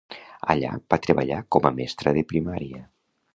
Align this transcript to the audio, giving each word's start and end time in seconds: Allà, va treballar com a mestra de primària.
Allà, 0.53 0.71
va 0.93 0.99
treballar 1.07 1.37
com 1.57 1.67
a 1.71 1.73
mestra 1.81 2.15
de 2.19 2.25
primària. 2.33 2.83